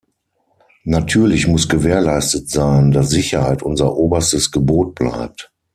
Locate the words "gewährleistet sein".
1.69-2.89